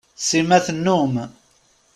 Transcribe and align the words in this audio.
Sima 0.27 0.57
tennum. 0.65 1.15